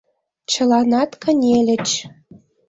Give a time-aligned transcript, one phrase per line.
[0.51, 1.87] Чыланат кынельыч.